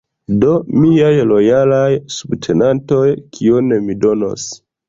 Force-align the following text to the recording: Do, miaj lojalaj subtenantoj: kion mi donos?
Do, 0.43 0.53
miaj 0.85 1.11
lojalaj 1.33 1.91
subtenantoj: 2.17 3.05
kion 3.37 3.73
mi 3.87 4.01
donos? 4.07 4.51